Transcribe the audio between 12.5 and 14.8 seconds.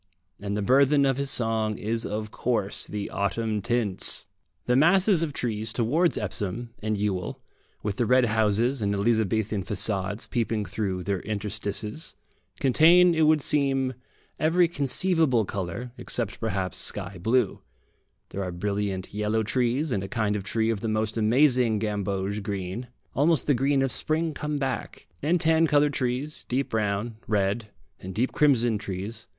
contain, it would seem, every